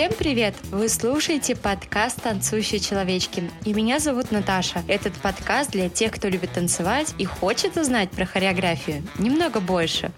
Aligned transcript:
Всем 0.00 0.14
привет! 0.18 0.54
Вы 0.70 0.88
слушаете 0.88 1.54
подкаст 1.54 2.22
«Танцующие 2.22 2.80
человечки». 2.80 3.50
И 3.66 3.74
меня 3.74 3.98
зовут 3.98 4.30
Наташа. 4.30 4.82
Этот 4.88 5.12
подкаст 5.12 5.72
для 5.72 5.90
тех, 5.90 6.12
кто 6.12 6.28
любит 6.28 6.52
танцевать 6.54 7.14
и 7.18 7.26
хочет 7.26 7.76
узнать 7.76 8.10
про 8.10 8.24
хореографию 8.24 9.06
немного 9.18 9.60
больше. 9.60 10.10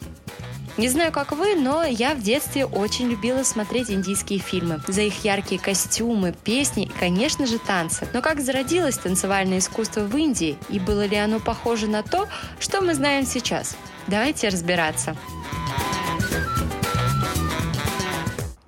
Не 0.76 0.88
знаю, 0.88 1.10
как 1.10 1.32
вы, 1.32 1.56
но 1.56 1.82
я 1.82 2.14
в 2.14 2.22
детстве 2.22 2.64
очень 2.64 3.10
любила 3.10 3.42
смотреть 3.42 3.90
индийские 3.90 4.38
фильмы. 4.38 4.80
За 4.86 5.02
их 5.02 5.24
яркие 5.24 5.60
костюмы, 5.60 6.32
песни 6.44 6.84
и, 6.84 6.88
конечно 6.88 7.44
же, 7.48 7.58
танцы. 7.58 8.06
Но 8.12 8.22
как 8.22 8.40
зародилось 8.40 8.98
танцевальное 8.98 9.58
искусство 9.58 10.02
в 10.02 10.16
Индии? 10.16 10.56
И 10.68 10.78
было 10.78 11.06
ли 11.06 11.16
оно 11.16 11.40
похоже 11.40 11.88
на 11.88 12.04
то, 12.04 12.28
что 12.60 12.82
мы 12.82 12.94
знаем 12.94 13.26
сейчас? 13.26 13.76
Давайте 14.06 14.48
разбираться. 14.48 15.16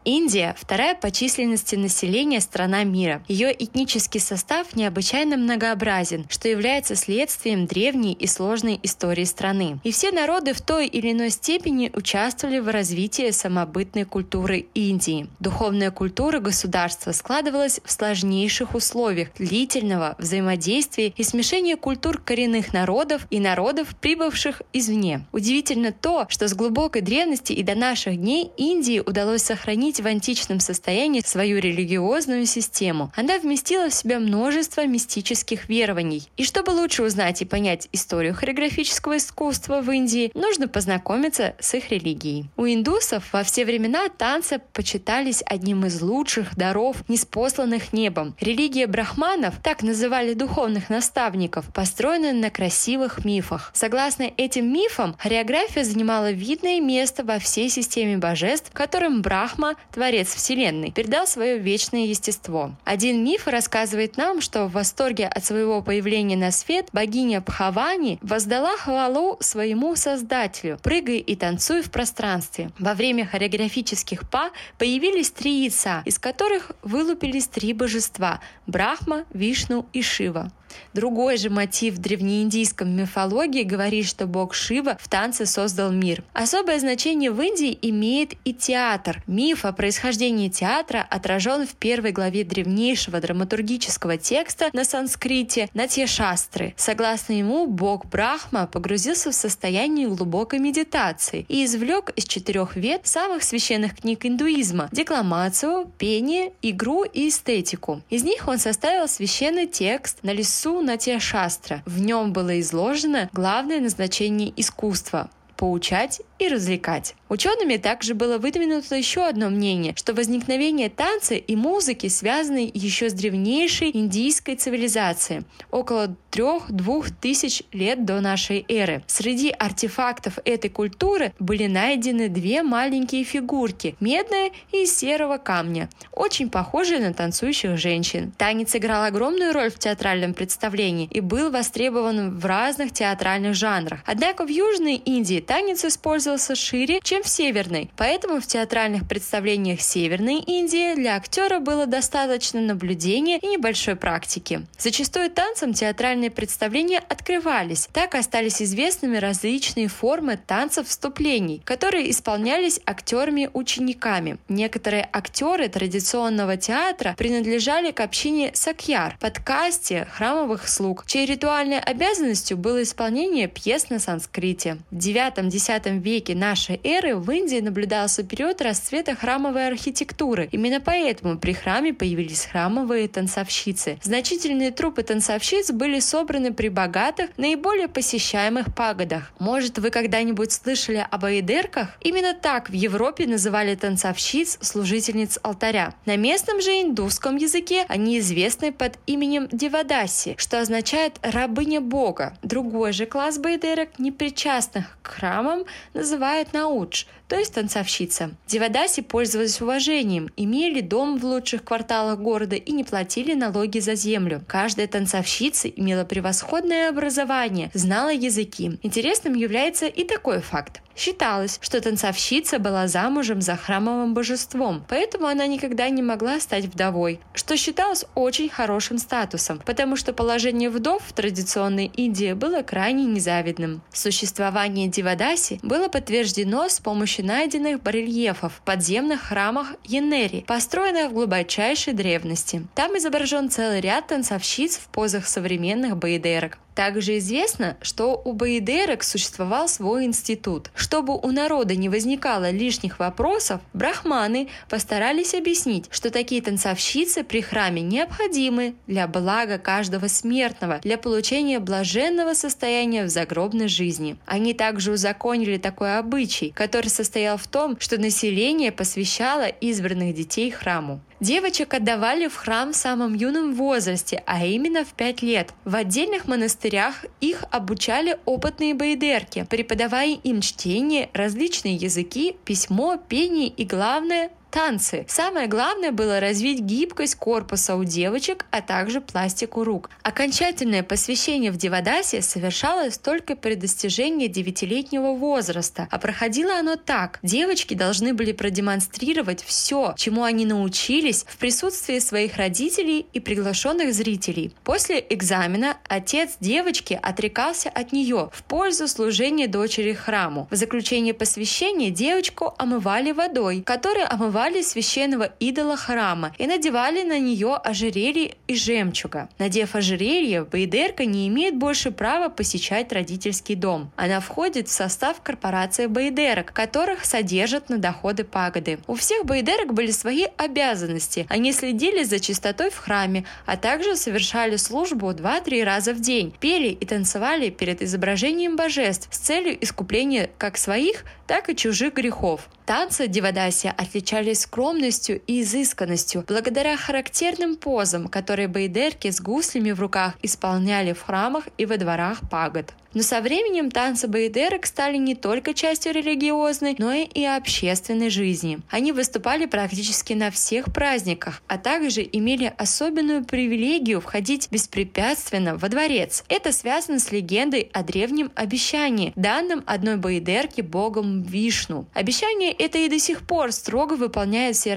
Индия– 0.04 0.54
вторая 0.58 0.94
по 0.94 1.10
численности 1.10 1.76
населения 1.76 2.40
страна 2.40 2.84
мира. 2.84 3.22
Ее 3.26 3.54
этнический 3.58 4.20
состав 4.20 4.76
необычайно 4.76 5.38
многообразен, 5.38 6.26
что 6.28 6.48
является 6.48 6.94
следствием 6.94 7.66
древней 7.66 8.12
и 8.12 8.26
сложной 8.26 8.78
истории 8.82 9.24
страны. 9.24 9.78
И 9.82 9.92
все 9.92 10.12
народы 10.12 10.52
в 10.52 10.60
той 10.60 10.86
или 10.86 11.12
иной 11.12 11.30
степени 11.30 11.90
участвовали 11.94 12.58
в 12.58 12.68
развитии 12.68 13.30
самобытной 13.30 14.04
культуры 14.04 14.66
Индии. 14.74 15.28
Духовная 15.40 15.90
культура 15.90 16.38
государства 16.38 17.12
складывалась 17.12 17.80
в 17.82 17.90
сложнейших 17.90 18.74
условиях 18.74 19.28
длительного 19.38 20.16
взаимодействия 20.18 21.14
и 21.16 21.22
смешения 21.22 21.76
культур 21.76 22.18
коренных 22.18 22.74
народов 22.74 23.26
и 23.30 23.40
народов, 23.40 23.96
прибывших 24.00 24.60
извне. 24.74 25.26
Удивительно 25.32 25.92
то, 25.92 26.26
что 26.28 26.46
с 26.46 26.54
глубокой 26.54 27.00
древности 27.00 27.54
и 27.54 27.62
до 27.62 27.74
наших 27.74 28.16
дней 28.16 28.50
Индии 28.58 29.00
удалось 29.00 29.42
сохранить 29.42 29.93
сохранить 29.94 30.00
в 30.00 30.06
античном 30.06 30.60
состоянии 30.60 31.20
свою 31.24 31.58
религиозную 31.58 32.46
систему. 32.46 33.12
Она 33.16 33.38
вместила 33.38 33.88
в 33.88 33.94
себя 33.94 34.18
множество 34.18 34.86
мистических 34.86 35.68
верований. 35.68 36.28
И 36.36 36.44
чтобы 36.44 36.70
лучше 36.70 37.02
узнать 37.02 37.42
и 37.42 37.44
понять 37.44 37.88
историю 37.92 38.34
хореографического 38.34 39.16
искусства 39.16 39.80
в 39.80 39.90
Индии, 39.90 40.30
нужно 40.34 40.68
познакомиться 40.68 41.54
с 41.60 41.74
их 41.74 41.90
религией. 41.90 42.46
У 42.56 42.66
индусов 42.66 43.32
во 43.32 43.42
все 43.42 43.64
времена 43.64 44.08
танцы 44.08 44.60
почитались 44.72 45.42
одним 45.46 45.86
из 45.86 46.00
лучших 46.00 46.56
даров, 46.56 46.96
неспосланных 47.08 47.92
небом. 47.92 48.34
Религия 48.40 48.86
брахманов, 48.86 49.54
так 49.62 49.82
называли 49.82 50.34
духовных 50.34 50.90
наставников, 50.90 51.66
построена 51.72 52.32
на 52.32 52.50
красивых 52.50 53.24
мифах. 53.24 53.70
Согласно 53.74 54.30
этим 54.36 54.72
мифам, 54.72 55.14
хореография 55.18 55.84
занимала 55.84 56.30
видное 56.30 56.80
место 56.80 57.24
во 57.24 57.38
всей 57.38 57.68
системе 57.68 58.16
божеств, 58.18 58.70
которым 58.72 59.22
Брахма 59.22 59.74
Творец 59.92 60.34
Вселенной, 60.34 60.90
передал 60.90 61.26
свое 61.26 61.58
вечное 61.58 62.06
естество. 62.06 62.72
Один 62.84 63.24
миф 63.24 63.46
рассказывает 63.46 64.16
нам, 64.16 64.40
что 64.40 64.66
в 64.66 64.72
восторге 64.72 65.26
от 65.26 65.44
своего 65.44 65.82
появления 65.82 66.36
на 66.36 66.50
свет 66.50 66.88
богиня 66.92 67.40
Пхавани 67.40 68.18
воздала 68.22 68.76
хвалу 68.76 69.36
своему 69.40 69.96
создателю, 69.96 70.78
прыгая 70.82 71.18
и 71.18 71.36
танцуя 71.36 71.82
в 71.82 71.90
пространстве. 71.90 72.70
Во 72.78 72.94
время 72.94 73.26
хореографических 73.26 74.28
па 74.28 74.50
появились 74.78 75.30
три 75.30 75.62
яйца, 75.62 76.02
из 76.04 76.18
которых 76.18 76.72
вылупились 76.82 77.46
три 77.46 77.72
божества– 77.72 78.40
Брахма, 78.66 79.24
Вишну 79.32 79.86
и 79.92 80.02
Шива. 80.02 80.50
Другой 80.92 81.36
же 81.36 81.50
мотив 81.50 81.94
в 81.94 81.98
древнеиндийском 81.98 82.88
мифологии 82.88 83.62
говорит, 83.62 84.06
что 84.06 84.26
бог 84.26 84.54
Шива 84.54 84.96
в 85.00 85.08
танце 85.08 85.46
создал 85.46 85.90
мир. 85.90 86.24
Особое 86.32 86.78
значение 86.78 87.30
в 87.30 87.40
Индии 87.40 87.76
имеет 87.82 88.34
и 88.44 88.54
театр. 88.54 89.22
Миф 89.26 89.64
о 89.64 89.72
происхождении 89.72 90.48
театра 90.48 91.06
отражен 91.10 91.66
в 91.66 91.74
первой 91.74 92.12
главе 92.12 92.44
древнейшего 92.44 93.20
драматургического 93.20 94.16
текста 94.16 94.70
на 94.72 94.84
санскрите 94.84 95.68
Натья 95.74 96.06
Шастры. 96.06 96.74
Согласно 96.76 97.34
ему, 97.34 97.66
бог 97.66 98.06
Брахма 98.06 98.66
погрузился 98.66 99.30
в 99.30 99.34
состояние 99.34 100.08
глубокой 100.08 100.58
медитации 100.58 101.44
и 101.48 101.64
извлек 101.64 102.10
из 102.16 102.24
четырех 102.24 102.76
вет 102.76 103.06
самых 103.06 103.42
священных 103.42 103.96
книг 103.96 104.24
индуизма– 104.24 104.88
декламацию, 104.92 105.90
пение, 105.98 106.52
игру 106.62 107.04
и 107.04 107.28
эстетику. 107.28 108.02
Из 108.10 108.24
них 108.24 108.48
он 108.48 108.58
составил 108.58 109.08
священный 109.08 109.66
текст 109.66 110.22
на 110.22 110.32
лесу 110.32 110.63
Су 110.64 110.80
Натия 110.80 111.18
Шастра. 111.20 111.82
В 111.84 112.00
нем 112.00 112.32
было 112.32 112.58
изложено 112.58 113.28
главное 113.34 113.80
назначение 113.80 114.50
искусства– 114.56 115.28
поучать 115.58 116.22
и 116.38 116.48
развлекать. 116.48 117.16
Учеными 117.34 117.78
также 117.78 118.14
было 118.14 118.38
выдвинуто 118.38 118.94
еще 118.94 119.26
одно 119.26 119.50
мнение, 119.50 119.92
что 119.96 120.14
возникновение 120.14 120.88
танца 120.88 121.34
и 121.34 121.56
музыки 121.56 122.06
связаны 122.06 122.70
еще 122.72 123.10
с 123.10 123.12
древнейшей 123.12 123.90
индийской 123.92 124.54
цивилизацией, 124.54 125.42
около 125.72 126.14
трех-двух 126.30 127.10
тысяч 127.10 127.64
лет 127.72 128.04
до 128.04 128.20
нашей 128.20 128.64
эры. 128.68 129.02
Среди 129.08 129.50
артефактов 129.50 130.38
этой 130.44 130.70
культуры 130.70 131.32
были 131.40 131.66
найдены 131.66 132.28
две 132.28 132.62
маленькие 132.62 133.24
фигурки, 133.24 133.96
медная 133.98 134.52
и 134.70 134.86
серого 134.86 135.38
камня, 135.38 135.88
очень 136.12 136.50
похожие 136.50 137.00
на 137.00 137.14
танцующих 137.14 137.76
женщин. 137.76 138.32
Танец 138.38 138.76
играл 138.76 139.02
огромную 139.02 139.52
роль 139.52 139.72
в 139.72 139.78
театральном 139.80 140.34
представлении 140.34 141.08
и 141.10 141.18
был 141.18 141.50
востребован 141.50 142.38
в 142.38 142.44
разных 142.44 142.92
театральных 142.92 143.56
жанрах. 143.56 144.02
Однако 144.06 144.44
в 144.44 144.48
Южной 144.48 144.94
Индии 144.94 145.40
танец 145.40 145.84
использовался 145.84 146.54
шире, 146.54 147.00
чем 147.02 147.23
в 147.24 147.28
Северной, 147.28 147.90
поэтому 147.96 148.40
в 148.40 148.46
театральных 148.46 149.08
представлениях 149.08 149.80
Северной 149.80 150.40
Индии 150.40 150.94
для 150.94 151.16
актера 151.16 151.58
было 151.58 151.86
достаточно 151.86 152.60
наблюдения 152.60 153.38
и 153.38 153.46
небольшой 153.46 153.96
практики. 153.96 154.66
Зачастую 154.78 155.30
танцем 155.30 155.72
театральные 155.72 156.30
представления 156.30 156.98
открывались. 156.98 157.88
Так 157.92 158.14
остались 158.14 158.60
известными 158.60 159.16
различные 159.16 159.88
формы 159.88 160.36
танцев 160.36 160.88
вступлений, 160.88 161.62
которые 161.64 162.10
исполнялись 162.10 162.80
актерами-учениками. 162.84 164.38
Некоторые 164.48 165.08
актеры 165.12 165.68
традиционного 165.68 166.56
театра 166.56 167.14
принадлежали 167.16 167.90
к 167.90 168.00
общине 168.00 168.50
сакьяр, 168.54 169.16
подкасте 169.20 170.06
храмовых 170.12 170.68
слуг, 170.68 171.04
чьей 171.06 171.26
ритуальной 171.26 171.80
обязанностью 171.80 172.56
было 172.56 172.82
исполнение 172.82 173.48
пьес 173.48 173.88
на 173.88 173.98
санскрите. 173.98 174.78
В 174.90 174.98
IX-X 174.98 176.02
веке 176.02 176.34
нашей 176.34 176.80
эры 176.84 177.03
в 177.12 177.30
Индии 177.30 177.60
наблюдался 177.60 178.22
период 178.22 178.62
расцвета 178.62 179.14
храмовой 179.14 179.68
архитектуры. 179.68 180.48
Именно 180.52 180.80
поэтому 180.80 181.38
при 181.38 181.52
храме 181.52 181.92
появились 181.92 182.46
храмовые 182.46 183.08
танцовщицы. 183.08 183.98
Значительные 184.02 184.70
трупы 184.70 185.02
танцовщиц 185.02 185.70
были 185.70 186.00
собраны 186.00 186.52
при 186.52 186.68
богатых, 186.68 187.30
наиболее 187.36 187.88
посещаемых 187.88 188.74
пагодах. 188.74 189.32
Может, 189.38 189.78
вы 189.78 189.90
когда-нибудь 189.90 190.52
слышали 190.52 191.06
об 191.10 191.24
аидерках? 191.24 191.96
Именно 192.00 192.34
так 192.34 192.70
в 192.70 192.72
Европе 192.72 193.26
называли 193.26 193.74
танцовщиц 193.74 194.58
служительниц 194.60 195.38
алтаря. 195.42 195.94
На 196.06 196.16
местном 196.16 196.60
же 196.60 196.70
индусском 196.70 197.36
языке 197.36 197.84
они 197.88 198.18
известны 198.18 198.72
под 198.72 198.98
именем 199.06 199.48
Девадаси, 199.52 200.34
что 200.38 200.60
означает 200.60 201.18
«рабыня 201.22 201.80
бога». 201.80 202.36
Другой 202.42 202.92
же 202.92 203.06
класс 203.06 203.38
баидерок, 203.38 203.98
непричастных 203.98 204.96
к 205.02 205.08
храмам, 205.08 205.64
называют 205.92 206.52
coach 206.94 207.06
то 207.28 207.36
есть 207.36 207.54
танцовщица. 207.54 208.30
Девадаси 208.46 209.02
пользовались 209.02 209.60
уважением, 209.60 210.30
имели 210.36 210.80
дом 210.80 211.18
в 211.18 211.24
лучших 211.24 211.64
кварталах 211.64 212.18
города 212.18 212.56
и 212.56 212.72
не 212.72 212.84
платили 212.84 213.34
налоги 213.34 213.78
за 213.78 213.94
землю. 213.94 214.42
Каждая 214.46 214.86
танцовщица 214.86 215.68
имела 215.68 216.04
превосходное 216.04 216.88
образование, 216.88 217.70
знала 217.74 218.12
языки. 218.12 218.78
Интересным 218.82 219.34
является 219.34 219.86
и 219.86 220.04
такой 220.04 220.40
факт. 220.40 220.80
Считалось, 220.96 221.58
что 221.60 221.80
танцовщица 221.80 222.58
была 222.60 222.86
замужем 222.86 223.42
за 223.42 223.56
храмовым 223.56 224.14
божеством, 224.14 224.84
поэтому 224.88 225.26
она 225.26 225.46
никогда 225.46 225.88
не 225.88 226.02
могла 226.02 226.38
стать 226.38 226.66
вдовой, 226.66 227.18
что 227.32 227.56
считалось 227.56 228.04
очень 228.14 228.48
хорошим 228.48 228.98
статусом, 228.98 229.60
потому 229.66 229.96
что 229.96 230.12
положение 230.12 230.70
вдов 230.70 231.02
в 231.04 231.12
традиционной 231.12 231.86
Индии 231.86 232.32
было 232.32 232.62
крайне 232.62 233.06
незавидным. 233.06 233.82
Существование 233.92 234.86
Дивадаси 234.86 235.58
было 235.62 235.88
подтверждено 235.88 236.68
с 236.68 236.78
помощью 236.78 237.13
найденных 237.22 237.82
барельефов 237.82 238.54
в 238.54 238.60
подземных 238.62 239.22
храмах 239.22 239.74
Енери, 239.84 240.44
построенных 240.46 241.10
в 241.10 241.14
глубочайшей 241.14 241.92
древности. 241.92 242.66
Там 242.74 242.96
изображен 242.98 243.50
целый 243.50 243.80
ряд 243.80 244.08
танцовщиц 244.08 244.76
в 244.76 244.88
позах 244.88 245.26
современных 245.26 245.96
баидерок. 245.96 246.58
Также 246.74 247.18
известно, 247.18 247.76
что 247.80 248.20
у 248.24 248.32
баидерок 248.32 249.04
существовал 249.04 249.68
свой 249.68 250.04
институт. 250.04 250.70
Чтобы 250.74 251.16
у 251.16 251.30
народа 251.30 251.76
не 251.76 251.88
возникало 251.88 252.50
лишних 252.50 252.98
вопросов, 252.98 253.60
брахманы 253.72 254.48
постарались 254.68 255.34
объяснить, 255.34 255.86
что 255.90 256.10
такие 256.10 256.42
танцовщицы 256.42 257.22
при 257.22 257.40
храме 257.40 257.82
необходимы 257.82 258.74
для 258.86 259.06
блага 259.06 259.58
каждого 259.58 260.08
смертного, 260.08 260.80
для 260.80 260.98
получения 260.98 261.60
блаженного 261.60 262.34
состояния 262.34 263.04
в 263.04 263.08
загробной 263.08 263.68
жизни. 263.68 264.16
Они 264.26 264.52
также 264.52 264.92
узаконили 264.92 265.58
такой 265.58 265.98
обычай, 265.98 266.50
который 266.54 266.88
состоял 266.88 267.36
в 267.36 267.46
том, 267.46 267.76
что 267.78 268.00
население 268.00 268.72
посвящало 268.72 269.46
избранных 269.46 270.14
детей 270.14 270.50
храму. 270.50 271.00
Девочек 271.20 271.74
отдавали 271.74 272.28
в 272.28 272.34
храм 272.34 272.72
в 272.72 272.76
самом 272.76 273.14
юном 273.14 273.54
возрасте, 273.54 274.22
а 274.26 274.44
именно 274.44 274.84
в 274.84 274.94
5 274.94 275.22
лет. 275.22 275.52
В 275.64 275.74
отдельных 275.76 276.26
монастырях 276.26 277.04
их 277.20 277.44
обучали 277.50 278.18
опытные 278.24 278.74
байдерки, 278.74 279.46
преподавая 279.48 280.18
им 280.22 280.40
чтение, 280.40 281.10
различные 281.12 281.76
языки, 281.76 282.36
письмо, 282.44 282.96
пение 282.96 283.48
и, 283.48 283.64
главное, 283.64 284.30
танцы. 284.54 285.04
Самое 285.08 285.48
главное 285.48 285.90
было 285.90 286.20
развить 286.20 286.60
гибкость 286.60 287.16
корпуса 287.16 287.74
у 287.74 287.82
девочек, 287.82 288.46
а 288.52 288.62
также 288.62 289.00
пластику 289.00 289.64
рук. 289.64 289.90
Окончательное 290.04 290.84
посвящение 290.84 291.50
в 291.50 291.56
Девадасе 291.56 292.22
совершалось 292.22 292.96
только 292.96 293.34
при 293.34 293.56
достижении 293.56 294.28
девятилетнего 294.28 295.14
возраста, 295.14 295.88
а 295.90 295.98
проходило 295.98 296.56
оно 296.56 296.76
так. 296.76 297.18
Девочки 297.24 297.74
должны 297.74 298.14
были 298.14 298.30
продемонстрировать 298.30 299.42
все, 299.42 299.92
чему 299.96 300.22
они 300.22 300.46
научились 300.46 301.24
в 301.26 301.36
присутствии 301.38 301.98
своих 301.98 302.36
родителей 302.36 303.06
и 303.12 303.18
приглашенных 303.18 303.92
зрителей. 303.92 304.54
После 304.62 305.04
экзамена 305.10 305.78
отец 305.88 306.36
девочки 306.38 306.96
отрекался 307.02 307.70
от 307.70 307.90
нее 307.90 308.30
в 308.32 308.44
пользу 308.44 308.86
служения 308.86 309.48
дочери 309.48 309.94
храму. 309.94 310.46
В 310.52 310.54
заключение 310.54 311.12
посвящения 311.12 311.90
девочку 311.90 312.54
омывали 312.56 313.10
водой, 313.10 313.60
которая 313.66 314.06
омывала 314.06 314.43
создавали 314.44 314.62
священного 314.62 315.32
идола 315.40 315.76
храма 315.76 316.34
и 316.36 316.46
надевали 316.46 317.02
на 317.02 317.18
нее 317.18 317.54
ожерелье 317.54 318.34
из 318.46 318.62
жемчуга. 318.62 319.30
Надев 319.38 319.74
ожерелье, 319.74 320.44
Байдерка 320.44 321.06
не 321.06 321.28
имеет 321.28 321.56
больше 321.56 321.90
права 321.90 322.28
посещать 322.28 322.92
родительский 322.92 323.54
дом. 323.54 323.90
Она 323.96 324.20
входит 324.20 324.68
в 324.68 324.72
состав 324.72 325.22
корпорации 325.22 325.86
Байдерок, 325.86 326.52
которых 326.52 327.06
содержат 327.06 327.70
на 327.70 327.78
доходы 327.78 328.24
пагоды. 328.24 328.78
У 328.86 328.96
всех 328.96 329.24
Байдерок 329.24 329.72
были 329.72 329.90
свои 329.90 330.26
обязанности. 330.36 331.26
Они 331.30 331.52
следили 331.52 332.04
за 332.04 332.20
чистотой 332.20 332.68
в 332.68 332.76
храме, 332.76 333.24
а 333.46 333.56
также 333.56 333.96
совершали 333.96 334.56
службу 334.56 335.10
2-3 335.10 335.64
раза 335.64 335.94
в 335.94 336.00
день, 336.00 336.34
пели 336.38 336.68
и 336.68 336.84
танцевали 336.84 337.48
перед 337.48 337.80
изображением 337.80 338.56
божеств 338.56 339.08
с 339.10 339.18
целью 339.18 339.56
искупления 339.64 340.28
как 340.36 340.58
своих, 340.58 341.04
так 341.26 341.48
и 341.48 341.56
чужих 341.56 341.94
грехов. 341.94 342.48
Танцы 342.66 343.08
Дивадаси 343.08 343.66
отличались 343.76 344.40
скромностью 344.40 345.20
и 345.26 345.42
изысканностью 345.42 346.24
благодаря 346.26 346.78
характерным 346.78 347.56
позам, 347.56 348.08
которые 348.08 348.48
бейдерки 348.48 349.10
с 349.10 349.20
гуслями 349.20 349.72
в 349.72 349.80
руках 349.80 350.14
исполняли 350.22 350.94
в 350.94 351.02
храмах 351.02 351.44
и 351.58 351.66
во 351.66 351.76
дворах 351.76 352.20
пагод. 352.30 352.72
Но 352.94 353.02
со 353.02 353.20
временем 353.20 353.70
танцы 353.70 354.06
бейдерок 354.06 354.66
стали 354.66 354.96
не 354.96 355.14
только 355.14 355.54
частью 355.54 355.92
религиозной, 355.92 356.76
но 356.78 356.92
и 356.92 357.24
общественной 357.24 358.10
жизни. 358.10 358.60
Они 358.70 358.92
выступали 358.92 359.46
практически 359.46 360.12
на 360.12 360.30
всех 360.30 360.72
праздниках, 360.72 361.42
а 361.48 361.58
также 361.58 362.08
имели 362.10 362.52
особенную 362.56 363.24
привилегию 363.24 364.00
входить 364.00 364.48
беспрепятственно 364.50 365.56
во 365.56 365.68
дворец. 365.68 366.24
Это 366.28 366.52
связано 366.52 366.98
с 366.98 367.10
легендой 367.10 367.70
о 367.72 367.82
древнем 367.82 368.30
обещании, 368.34 369.12
данном 369.16 369.62
одной 369.66 369.96
бейдерке 369.96 370.62
богом 370.62 371.22
Вишну. 371.22 371.86
Обещание 371.94 372.52
это 372.52 372.78
и 372.78 372.88
до 372.88 372.98
сих 372.98 373.26
пор 373.26 373.52
строго 373.52 373.94
выполняет 373.94 374.56
все. 374.56 374.74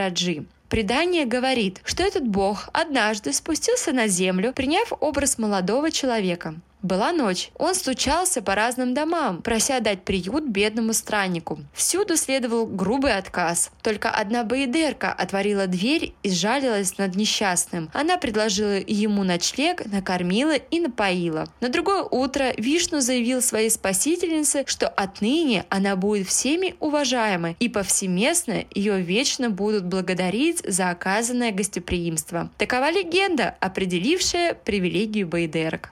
Предание 0.69 1.25
говорит, 1.25 1.81
что 1.85 2.03
этот 2.03 2.27
бог 2.27 2.69
однажды 2.73 3.31
спустился 3.31 3.93
на 3.93 4.07
землю, 4.07 4.51
приняв 4.53 4.91
образ 4.99 5.37
молодого 5.37 5.91
человека. 5.91 6.55
Была 6.83 7.11
ночь. 7.11 7.49
Он 7.57 7.73
стучался 7.73 8.43
по 8.43 8.53
разным 8.53 8.93
домам, 8.93 9.41
прося 9.41 9.79
дать 9.79 10.03
приют 10.03 10.43
бедному 10.43 10.93
страннику. 10.93 11.59
Всюду 11.73 12.15
следовал 12.17 12.67
грубый 12.67 13.17
отказ. 13.17 13.71
Только 13.81 14.11
одна 14.11 14.43
баидерка 14.43 15.11
отворила 15.11 15.65
дверь 15.65 16.13
и 16.21 16.29
сжалилась 16.29 16.97
над 16.99 17.15
несчастным. 17.15 17.89
Она 17.93 18.17
предложила 18.17 18.79
ему 18.85 19.23
ночлег, 19.23 19.85
накормила 19.87 20.55
и 20.55 20.79
напоила. 20.79 21.49
На 21.61 21.69
другое 21.69 22.03
утро 22.03 22.53
Вишну 22.57 23.01
заявил 23.01 23.41
своей 23.41 23.71
спасительнице, 23.71 24.63
что 24.67 24.87
отныне 24.87 25.65
она 25.69 25.95
будет 25.95 26.27
всеми 26.27 26.75
уважаемой 26.79 27.57
и 27.59 27.69
повсеместно 27.69 28.65
ее 28.73 29.01
вечно 29.01 29.49
будут 29.49 29.85
благодарить 29.85 30.61
за 30.63 30.91
оказанное 30.91 31.51
гостеприимство. 31.51 32.51
Такова 32.57 32.91
легенда, 32.91 33.55
определившая 33.59 34.53
привилегию 34.53 35.27
баидерок. 35.27 35.91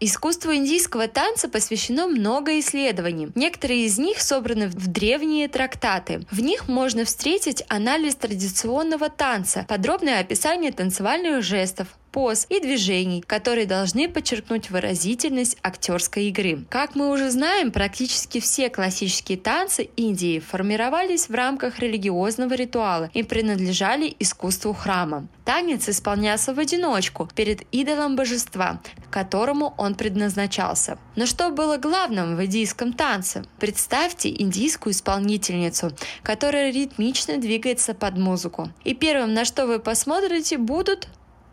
Искусству 0.00 0.54
индийского 0.54 1.08
танца 1.08 1.48
посвящено 1.48 2.06
много 2.06 2.60
исследований. 2.60 3.30
Некоторые 3.34 3.84
из 3.84 3.98
них 3.98 4.20
собраны 4.20 4.68
в 4.68 4.86
древние 4.86 5.48
трактаты. 5.48 6.24
В 6.30 6.40
них 6.40 6.68
можно 6.68 7.04
встретить 7.04 7.64
анализ 7.68 8.14
традиционного 8.14 9.08
танца, 9.08 9.66
подробное 9.68 10.20
описание 10.20 10.70
танцевальных 10.70 11.42
жестов, 11.42 11.88
поз 12.12 12.46
и 12.48 12.60
движений, 12.60 13.22
которые 13.26 13.66
должны 13.66 14.08
подчеркнуть 14.08 14.70
выразительность 14.70 15.56
актерской 15.62 16.24
игры. 16.24 16.64
Как 16.68 16.94
мы 16.94 17.10
уже 17.10 17.30
знаем, 17.30 17.70
практически 17.72 18.40
все 18.40 18.70
классические 18.70 19.38
танцы 19.38 19.88
Индии 19.96 20.38
формировались 20.38 21.28
в 21.28 21.34
рамках 21.34 21.78
религиозного 21.78 22.54
ритуала 22.54 23.10
и 23.14 23.22
принадлежали 23.22 24.14
искусству 24.18 24.72
храма. 24.72 25.28
Танец 25.44 25.88
исполнялся 25.88 26.52
в 26.52 26.58
одиночку 26.58 27.28
перед 27.34 27.62
идолом 27.72 28.16
божества, 28.16 28.82
которому 29.10 29.74
он 29.78 29.94
предназначался. 29.94 30.98
Но 31.16 31.24
что 31.24 31.50
было 31.50 31.78
главным 31.78 32.36
в 32.36 32.44
индийском 32.44 32.92
танце? 32.92 33.44
Представьте 33.58 34.28
индийскую 34.28 34.92
исполнительницу, 34.92 35.92
которая 36.22 36.70
ритмично 36.70 37.38
двигается 37.38 37.94
под 37.94 38.18
музыку. 38.18 38.70
И 38.84 38.94
первым, 38.94 39.32
на 39.32 39.44
что 39.44 39.66
вы 39.66 39.78
посмотрите, 39.78 40.58
будут 40.58 41.08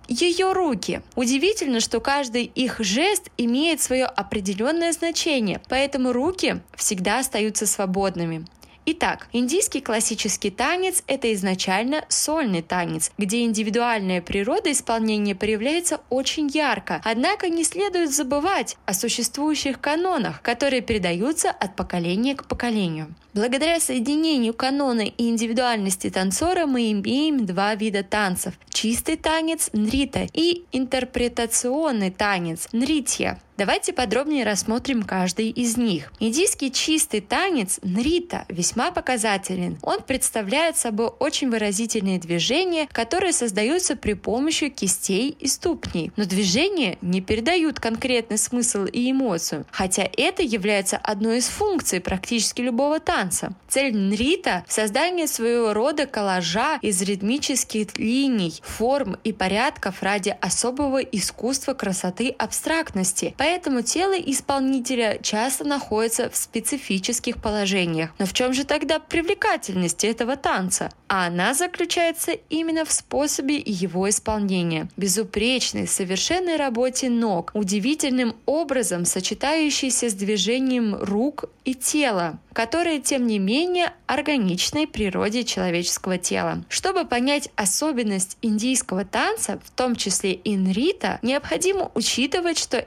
ее 0.08 0.54
руки. 0.54 1.02
Удивительно, 1.16 1.80
что 1.80 2.00
каждый 2.00 2.44
их 2.44 2.80
жест 2.80 3.30
имеет 3.38 3.82
свое 3.82 4.06
определенное 4.06 4.92
значение, 4.92 5.62
поэтому 5.68 6.14
руки 6.14 6.62
всегда 6.76 7.20
остаются 7.20 7.66
свободными. 7.66 8.46
Итак, 8.88 9.30
индийский 9.34 9.82
классический 9.82 10.52
танец– 10.52 11.02
это 11.08 11.34
изначально 11.34 12.06
сольный 12.08 12.62
танец, 12.62 13.12
где 13.18 13.42
индивидуальная 13.42 14.22
природа 14.22 14.72
исполнения 14.72 15.34
проявляется 15.34 16.02
очень 16.12 16.48
ярко. 16.50 17.02
Однако 17.04 17.50
не 17.50 17.64
следует 17.64 18.14
забывать 18.14 18.78
о 18.86 18.94
существующих 18.94 19.82
канонах, 19.82 20.44
которые 20.44 20.84
передаются 20.84 21.50
от 21.50 21.76
поколения 21.76 22.36
к 22.36 22.46
поколению. 22.46 23.16
Благодаря 23.34 23.80
соединению 23.80 24.54
канона 24.54 25.02
и 25.02 25.30
индивидуальности 25.30 26.12
танцора 26.12 26.68
мы 26.68 26.92
имеем 26.92 27.46
два 27.46 27.74
вида 27.74 28.04
танцев– 28.04 28.54
чистый 28.70 29.18
танец– 29.18 29.72
нрита 29.74 30.28
и 30.32 30.64
интерпретационный 30.72 32.12
танец– 32.12 32.70
нритья. 32.72 33.40
Давайте 33.58 33.94
подробнее 33.94 34.44
рассмотрим 34.44 35.04
каждый 35.04 35.50
из 35.50 35.78
них. 35.78 36.12
Индийский 36.20 36.74
чистый 36.74 37.22
танец 37.22 37.80
нрита 37.84 38.44
весьма 38.50 38.92
показателен. 38.92 39.78
Он 39.82 40.02
представляет 40.02 40.76
собой 40.76 41.08
очень 41.20 41.50
выразительные 41.50 42.20
движения, 42.20 42.86
которые 42.92 43.32
создаются 43.32 43.96
при 43.96 44.12
помощи 44.12 44.68
кистей 44.68 45.30
и 45.40 45.48
ступней. 45.48 46.12
Но 46.18 46.26
движения 46.26 46.98
не 47.02 47.22
передают 47.22 47.80
конкретный 47.80 48.38
смысл 48.38 48.86
и 48.86 49.10
эмоцию, 49.10 49.66
хотя 49.72 50.04
это 50.18 50.44
является 50.44 50.98
одной 50.98 51.38
из 51.38 51.48
функций 51.48 52.02
практически 52.02 52.60
любого 52.60 53.00
танца. 53.00 53.54
Цель 53.70 53.96
нрита– 53.96 54.66
создание 54.68 55.28
своего 55.28 55.72
рода 55.72 56.08
коллажа 56.08 56.78
из 56.82 57.02
ритмических 57.02 57.98
линий, 57.98 58.56
форм 58.64 59.16
и 59.24 59.32
порядков 59.32 60.04
ради 60.04 60.36
особого 60.42 60.98
искусства 60.98 61.74
красоты 61.74 62.36
абстрактности– 62.38 63.34
поэтому 63.46 63.84
тело 63.84 64.14
исполнителя 64.14 65.20
часто 65.22 65.66
находится 65.66 66.32
в 66.32 66.36
специфических 66.36 67.40
положениях. 67.40 68.10
Но 68.18 68.26
в 68.26 68.34
чем 68.34 68.54
же 68.54 68.64
тогда 68.64 68.98
привлекательность 68.98 70.04
этого 70.04 70.36
танца? 70.36 70.92
А 71.08 71.28
она 71.28 71.54
заключается 71.54 72.32
именно 72.50 72.86
в 72.86 72.92
способе 72.92 73.58
его 73.64 74.10
исполнения. 74.10 74.90
Безупречной, 74.98 75.86
совершенной 75.86 76.56
работе 76.56 77.08
ног, 77.12 77.52
удивительным 77.54 78.36
образом 78.48 79.06
сочетающейся 79.06 80.10
с 80.10 80.16
движением 80.16 80.96
рук 80.96 81.46
и 81.66 81.76
тела, 81.76 82.40
которые, 82.54 83.02
тем 83.02 83.28
не 83.28 83.38
менее, 83.38 83.94
органичны 84.08 84.88
природе 84.88 85.44
человеческого 85.44 86.18
тела. 86.18 86.64
Чтобы 86.70 87.06
понять 87.06 87.50
особенность 87.56 88.38
индийского 88.42 89.04
танца, 89.04 89.60
в 89.64 89.72
том 89.72 89.96
числе 89.96 90.40
инрита, 90.44 91.20
необходимо 91.22 91.92
учитывать, 91.96 92.58
что 92.58 92.86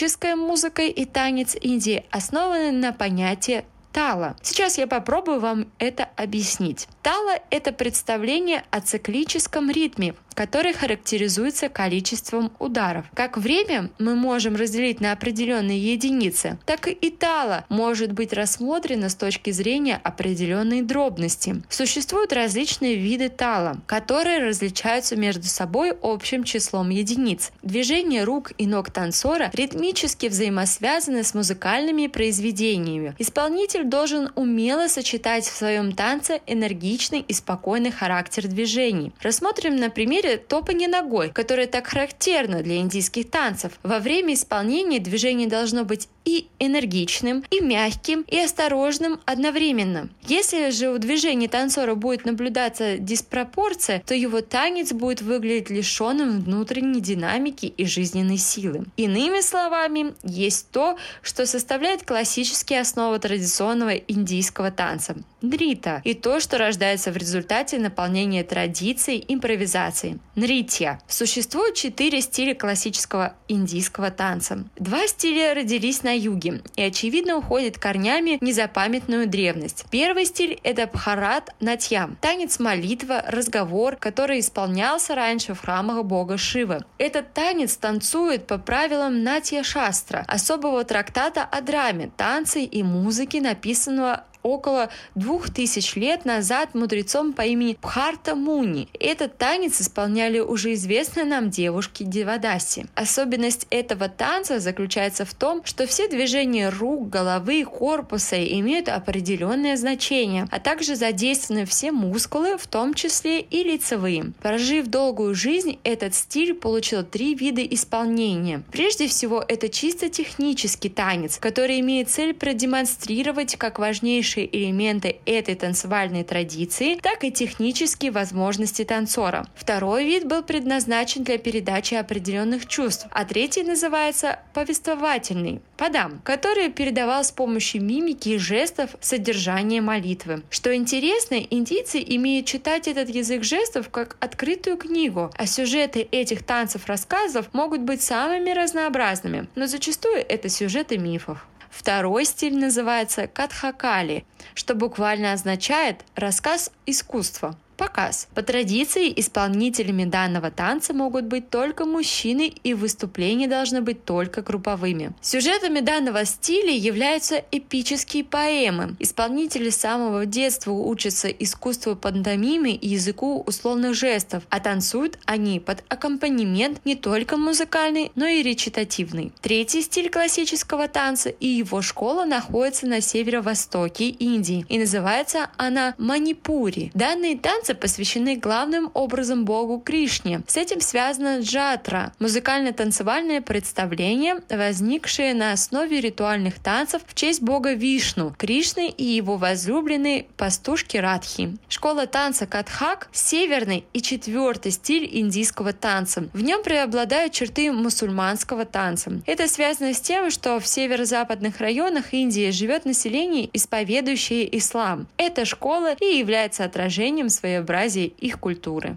этническая 0.00 0.34
музыка 0.34 0.82
и 0.82 1.04
танец 1.04 1.54
Индии 1.60 2.04
основаны 2.10 2.72
на 2.72 2.92
понятии 2.92 3.66
тала. 3.92 4.34
Сейчас 4.40 4.78
я 4.78 4.86
попробую 4.86 5.40
вам 5.40 5.66
это 5.78 6.08
объяснить. 6.16 6.88
Тала— 7.02 7.38
это 7.50 7.70
представление 7.72 8.64
о 8.70 8.80
циклическом 8.80 9.70
ритме, 9.70 10.14
который 10.34 10.72
характеризуется 10.72 11.68
количеством 11.68 12.52
ударов. 12.58 13.06
Как 13.14 13.36
время 13.36 13.90
мы 13.98 14.14
можем 14.14 14.56
разделить 14.56 15.00
на 15.00 15.12
определенные 15.12 15.78
единицы, 15.78 16.58
так 16.66 16.88
и 16.88 17.10
тала 17.10 17.64
может 17.68 18.12
быть 18.12 18.32
рассмотрена 18.32 19.08
с 19.08 19.14
точки 19.14 19.50
зрения 19.50 20.00
определенной 20.02 20.82
дробности. 20.82 21.62
Существуют 21.68 22.32
различные 22.32 22.96
виды 22.96 23.28
тала, 23.28 23.78
которые 23.86 24.38
различаются 24.38 25.16
между 25.16 25.44
собой 25.44 25.92
общим 26.02 26.44
числом 26.44 26.90
единиц. 26.90 27.52
Движение 27.62 28.24
рук 28.24 28.52
и 28.58 28.66
ног 28.66 28.90
танцора 28.90 29.50
ритмически 29.52 30.26
взаимосвязаны 30.26 31.24
с 31.24 31.34
музыкальными 31.34 32.06
произведениями. 32.06 33.14
Исполнитель 33.18 33.84
должен 33.84 34.30
умело 34.34 34.88
сочетать 34.88 35.44
в 35.44 35.56
своем 35.56 35.92
танце 35.92 36.40
энергичный 36.46 37.20
и 37.20 37.32
спокойный 37.32 37.90
характер 37.90 38.46
движений. 38.46 39.12
Рассмотрим 39.20 39.76
на 39.76 39.90
примере 39.90 40.19
или 40.20 40.36
топание 40.36 40.88
ногой, 40.88 41.30
которое 41.30 41.66
так 41.66 41.86
характерно 41.86 42.62
для 42.62 42.76
индийских 42.76 43.30
танцев. 43.30 43.72
Во 43.82 43.98
время 43.98 44.34
исполнения 44.34 44.98
движение 44.98 45.48
должно 45.48 45.84
быть 45.84 46.08
и 46.24 46.48
энергичным, 46.58 47.44
и 47.50 47.60
мягким, 47.60 48.24
и 48.28 48.38
осторожным 48.38 49.20
одновременно. 49.24 50.10
Если 50.26 50.70
же 50.70 50.90
у 50.90 50.98
движения 50.98 51.48
танцора 51.48 51.94
будет 51.94 52.24
наблюдаться 52.24 52.98
диспропорция, 52.98 54.02
то 54.06 54.14
его 54.14 54.40
танец 54.40 54.92
будет 54.92 55.22
выглядеть 55.22 55.70
лишенным 55.70 56.40
внутренней 56.40 57.00
динамики 57.00 57.66
и 57.66 57.84
жизненной 57.86 58.36
силы. 58.36 58.84
Иными 58.96 59.40
словами, 59.40 60.14
есть 60.22 60.70
то, 60.70 60.96
что 61.22 61.46
составляет 61.46 62.04
классические 62.04 62.80
основы 62.80 63.18
традиционного 63.18 63.94
индийского 63.94 64.70
танца– 64.70 65.16
дрита, 65.42 66.02
и 66.04 66.14
то, 66.14 66.38
что 66.40 66.58
рождается 66.58 67.10
в 67.10 67.16
результате 67.16 67.78
наполнения 67.78 68.44
традиций 68.44 69.24
импровизации– 69.26 70.18
нритья. 70.34 71.00
Существует 71.08 71.74
четыре 71.74 72.20
стиля 72.20 72.54
классического 72.54 73.34
индийского 73.48 74.10
танца. 74.10 74.64
Два 74.76 75.06
стиля 75.06 75.54
родились 75.54 76.02
на 76.02 76.09
юге 76.12 76.62
и, 76.76 76.82
очевидно, 76.82 77.36
уходят 77.36 77.78
корнями 77.78 78.38
в 78.38 78.42
незапамятную 78.42 79.28
древность. 79.28 79.84
Первый 79.90 80.24
стиль– 80.24 80.58
это 80.62 80.86
Бхарат 80.86 81.54
Натьям– 81.60 82.16
танец 82.20 82.58
молитва, 82.58 83.24
разговор, 83.26 83.96
который 83.96 84.40
исполнялся 84.40 85.14
раньше 85.14 85.54
в 85.54 85.60
храмах 85.60 86.04
бога 86.04 86.38
Шивы. 86.38 86.84
Этот 86.98 87.32
танец 87.32 87.76
танцует 87.76 88.46
по 88.46 88.58
правилам 88.58 89.22
Натья 89.22 89.62
Шастра, 89.62 90.24
особого 90.28 90.84
трактата 90.84 91.44
о 91.44 91.60
драме, 91.60 92.10
танце 92.16 92.62
и 92.62 92.82
музыке, 92.82 93.40
написанного 93.40 94.24
около 94.42 94.90
двух 95.14 95.50
тысяч 95.50 95.96
лет 95.96 96.24
назад 96.24 96.74
мудрецом 96.74 97.32
по 97.32 97.42
имени 97.42 97.76
Бхарта 97.80 98.34
Муни. 98.34 98.88
Этот 98.98 99.38
танец 99.38 99.80
исполняли 99.80 100.38
уже 100.40 100.74
известные 100.74 101.26
нам 101.26 101.50
девушки 101.50 102.02
Девадаси. 102.02 102.86
Особенность 102.94 103.66
этого 103.70 104.08
танца 104.08 104.60
заключается 104.60 105.24
в 105.24 105.34
том, 105.34 105.64
что 105.64 105.86
все 105.86 106.08
движения 106.08 106.70
рук, 106.70 107.08
головы, 107.08 107.64
корпуса 107.64 108.42
имеют 108.42 108.88
определенное 108.88 109.76
значение, 109.76 110.46
а 110.50 110.60
также 110.60 110.96
задействованы 110.96 111.66
все 111.66 111.92
мускулы, 111.92 112.56
в 112.56 112.66
том 112.66 112.94
числе 112.94 113.40
и 113.40 113.62
лицевые. 113.62 114.32
Прожив 114.40 114.86
долгую 114.86 115.34
жизнь, 115.34 115.78
этот 115.84 116.14
стиль 116.14 116.54
получил 116.54 117.04
три 117.04 117.34
вида 117.34 117.62
исполнения. 117.62 118.62
Прежде 118.72 119.06
всего, 119.06 119.44
это 119.46 119.68
чисто 119.68 120.08
технический 120.08 120.88
танец, 120.88 121.38
который 121.38 121.80
имеет 121.80 122.10
цель 122.10 122.34
продемонстрировать 122.34 123.56
как 123.56 123.78
важнейший 123.78 124.29
важнейшие 124.30 124.56
элементы 124.56 125.16
этой 125.26 125.54
танцевальной 125.54 126.24
традиции, 126.24 126.96
так 126.96 127.24
и 127.24 127.32
технические 127.32 128.10
возможности 128.10 128.84
танцора. 128.84 129.46
Второй 129.54 130.04
вид 130.04 130.26
был 130.26 130.42
предназначен 130.42 131.24
для 131.24 131.38
передачи 131.38 131.94
определенных 131.94 132.66
чувств, 132.66 133.06
а 133.10 133.24
третий 133.24 133.62
называется 133.62 134.38
повествовательный, 134.54 135.60
подам, 135.76 136.20
который 136.24 136.70
передавал 136.70 137.24
с 137.24 137.32
помощью 137.32 137.82
мимики 137.82 138.30
и 138.30 138.38
жестов 138.38 138.90
содержание 139.00 139.80
молитвы. 139.80 140.42
Что 140.50 140.74
интересно, 140.74 141.34
индийцы 141.34 142.02
имеют 142.06 142.46
читать 142.46 142.88
этот 142.88 143.08
язык 143.08 143.44
жестов 143.44 143.88
как 143.88 144.16
открытую 144.20 144.76
книгу, 144.76 145.30
а 145.36 145.46
сюжеты 145.46 146.06
этих 146.12 146.42
танцев-рассказов 146.44 147.46
могут 147.52 147.80
быть 147.80 148.02
самыми 148.02 148.50
разнообразными, 148.50 149.48
но 149.56 149.66
зачастую 149.66 150.24
это 150.28 150.48
сюжеты 150.48 150.98
мифов. 150.98 151.46
Второй 151.70 152.24
стиль 152.24 152.58
называется 152.58 153.26
катхакали, 153.26 154.24
что 154.54 154.74
буквально 154.74 155.32
означает 155.32 156.04
«рассказ 156.14 156.70
искусства» 156.84 157.56
показ. 157.80 158.28
По 158.34 158.42
традиции 158.42 159.10
исполнителями 159.16 160.04
данного 160.04 160.50
танца 160.50 160.92
могут 160.92 161.24
быть 161.24 161.48
только 161.48 161.86
мужчины 161.86 162.52
и 162.62 162.74
выступления 162.74 163.48
должны 163.48 163.80
быть 163.80 164.04
только 164.04 164.42
групповыми. 164.42 165.14
Сюжетами 165.22 165.80
данного 165.80 166.26
стиля 166.26 166.72
являются 166.72 167.42
эпические 167.50 168.24
поэмы. 168.24 168.96
Исполнители 168.98 169.70
с 169.70 169.76
самого 169.76 170.26
детства 170.26 170.72
учатся 170.72 171.28
искусству 171.28 171.96
пантомимы 171.96 172.72
и 172.72 172.88
языку 172.88 173.42
условных 173.46 173.94
жестов, 173.94 174.42
а 174.50 174.60
танцуют 174.60 175.18
они 175.24 175.58
под 175.58 175.82
аккомпанемент 175.88 176.84
не 176.84 176.96
только 176.96 177.38
музыкальный, 177.38 178.12
но 178.14 178.26
и 178.26 178.42
речитативный. 178.42 179.32
Третий 179.40 179.80
стиль 179.80 180.10
классического 180.10 180.86
танца 180.86 181.30
и 181.30 181.46
его 181.46 181.80
школа 181.80 182.26
находится 182.26 182.86
на 182.86 183.00
северо-востоке 183.00 184.10
Индии 184.10 184.66
и 184.68 184.78
называется 184.78 185.48
она 185.56 185.94
манипури. 185.96 186.90
Данные 186.92 187.38
танцы 187.38 187.69
танцы 187.70 187.74
посвящены 187.74 188.36
главным 188.36 188.90
образом 188.94 189.44
богу 189.44 189.78
Кришне. 189.78 190.42
С 190.46 190.56
этим 190.56 190.80
связано 190.80 191.40
джатра– 191.40 192.12
музыкально-танцевальное 192.18 193.40
представление, 193.40 194.36
возникшее 194.48 195.34
на 195.34 195.52
основе 195.52 196.00
ритуальных 196.00 196.58
танцев 196.58 197.02
в 197.06 197.14
честь 197.14 197.42
бога 197.42 197.74
Вишну, 197.74 198.34
Кришны 198.36 198.88
и 198.88 199.04
его 199.04 199.36
возлюбленной 199.36 200.26
пастушки 200.36 200.96
Радхи. 200.96 201.56
Школа 201.68 202.06
танца 202.06 202.46
Катхак– 202.46 203.08
северный 203.12 203.84
и 203.92 204.02
четвертый 204.02 204.72
стиль 204.72 205.08
индийского 205.12 205.72
танца. 205.72 206.28
В 206.32 206.42
нем 206.42 206.62
преобладают 206.62 207.32
черты 207.32 207.72
мусульманского 207.72 208.64
танца. 208.64 209.20
Это 209.26 209.48
связано 209.48 209.94
с 209.94 210.00
тем, 210.00 210.30
что 210.30 210.58
в 210.58 210.66
северо-западных 210.66 211.58
районах 211.58 212.12
Индии 212.12 212.50
живет 212.50 212.84
население, 212.84 213.48
исповедующее 213.52 214.58
ислам. 214.58 215.06
Эта 215.16 215.44
школа 215.44 215.94
и 216.00 216.18
является 216.18 216.64
отражением 216.64 217.28
своего 217.28 217.59
своеобразие 217.60 218.06
их 218.06 218.38
культуры. 218.40 218.96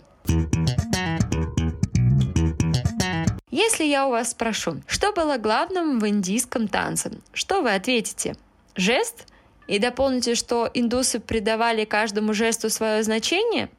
Если 3.51 3.83
я 3.83 4.07
у 4.07 4.11
вас 4.11 4.31
спрошу, 4.31 4.81
что 4.87 5.11
было 5.11 5.37
главным 5.37 5.99
в 5.99 6.07
индийском 6.07 6.67
танце, 6.67 7.11
что 7.33 7.61
вы 7.61 7.73
ответите? 7.73 8.35
Жест? 8.75 9.27
И 9.67 9.79
дополните, 9.79 10.35
что 10.35 10.69
индусы 10.73 11.19
придавали 11.19 11.85
каждому 11.85 12.33
жесту 12.33 12.69
свое 12.69 13.03
значение? 13.03 13.69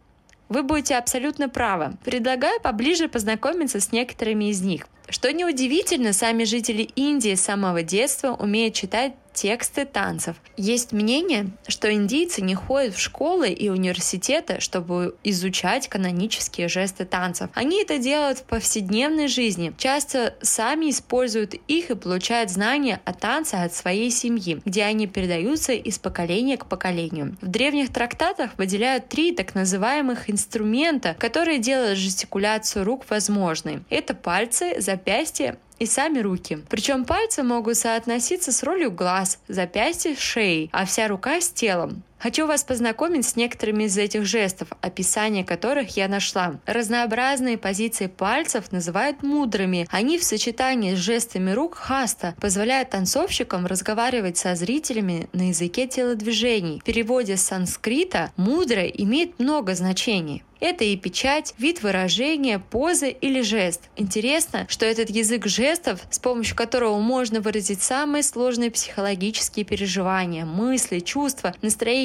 Вы 0.49 0.63
будете 0.63 0.97
абсолютно 0.97 1.49
правы. 1.49 1.97
Предлагаю 2.05 2.61
поближе 2.61 3.09
познакомиться 3.09 3.81
с 3.81 3.93
некоторыми 3.93 4.51
из 4.51 4.61
них. 4.61 4.87
Что 5.09 5.33
неудивительно, 5.33 6.13
сами 6.13 6.45
жители 6.45 6.83
Индии 6.83 7.35
с 7.35 7.43
самого 7.43 7.83
детства 7.83 8.33
умеют 8.33 8.75
читать 8.75 9.15
тексты 9.35 9.85
танцев. 9.85 10.37
Есть 10.57 10.93
мнение, 10.93 11.51
что 11.67 11.93
индийцы 11.93 12.41
не 12.41 12.55
ходят 12.55 12.95
в 12.95 13.01
школы 13.01 13.51
и 13.51 13.69
университеты, 13.69 14.61
чтобы 14.61 15.17
изучать 15.25 15.89
канонические 15.89 16.69
жесты 16.69 17.05
танцев. 17.05 17.51
Они 17.55 17.83
это 17.83 17.99
делают 17.99 18.39
в 18.39 18.45
повседневной 18.45 19.29
жизни. 19.29 19.75
Часто 19.77 20.35
сами 20.41 20.91
используют 20.91 21.55
их 21.55 21.91
и 21.91 21.95
получают 21.95 22.51
знания 22.51 23.01
о 23.05 23.13
танце 23.13 23.57
от 23.57 23.75
своей 23.75 24.11
семьи, 24.11 24.61
где 24.65 24.85
они 24.85 25.07
передаются 25.07 25.73
из 25.73 25.99
поколения 25.99 26.57
к 26.57 26.67
поколению. 26.67 27.37
В 27.41 27.49
древних 27.49 27.93
трактатах 27.93 28.53
выделяют 28.57 29.09
три 29.09 29.33
так 29.33 29.55
называемых 29.55 30.31
инструмента, 30.31 31.17
которые 31.19 31.59
делают 31.59 31.99
жестикуляцию 31.99 32.85
рук 32.85 33.05
возможной. 33.11 33.83
Это 33.91 34.15
пальцы, 34.15 34.81
запястья 34.81 35.59
и 35.79 35.87
сами 35.87 36.21
руки. 36.21 36.59
Причем 36.69 37.05
пальцы 37.05 37.43
могут 37.43 37.77
соотноситься 37.77 38.53
с 38.53 38.63
ролью 38.63 38.91
глаз, 38.91 39.39
запястья, 39.49 40.15
шеи, 40.17 40.71
а 40.73 40.85
вся 40.85 41.09
рука 41.09 41.41
с 41.41 41.49
телом. 41.49 42.03
Хочу 42.25 42.47
вас 42.47 42.65
познакомить 42.65 43.27
с 43.27 43.37
некоторыми 43.37 43.85
из 43.85 43.99
этих 43.99 44.25
жестов, 44.25 44.69
описание 44.81 45.45
которых 45.45 45.95
я 45.99 46.09
нашла. 46.09 46.59
Разнообразные 46.65 47.59
позиции 47.59 48.07
пальцев 48.07 48.73
называют 48.73 49.23
мудрыми. 49.23 49.87
Они 49.91 50.17
в 50.17 50.25
сочетании 50.25 50.95
с 50.95 50.99
жестами 50.99 51.51
рук 51.51 51.75
хаста 51.75 52.35
позволяют 52.41 52.89
танцовщикам 52.89 53.67
разговаривать 53.67 54.39
со 54.39 54.55
зрителями 54.55 55.29
на 55.35 55.49
языке 55.49 55.87
телодвижений. 55.87 56.81
В 56.81 56.85
переводе 56.85 57.37
с 57.37 57.43
санскрита 57.43 58.33
«мудра» 58.39 58.87
имеет 58.87 59.39
много 59.39 59.75
значений. 59.75 60.43
Это 60.61 60.83
и 60.83 60.97
печать, 60.97 61.55
вид 61.59 61.83
выражения, 61.83 62.59
позы 62.59 63.11
или 63.11 63.43
жест. 63.43 63.83
Интересно, 63.97 64.65
что 64.71 64.87
этот 64.87 65.11
язык 65.11 65.47
жестов, 65.47 66.01
с 66.09 66.19
помощью 66.19 66.57
которого 66.57 66.99
можно 67.01 67.43
выразить 67.43 67.83
самые 67.83 68.23
сложные 68.23 68.71
психологические 68.71 69.67
переживания, 69.67 70.47
мысли, 70.47 71.01
чувства, 71.01 71.55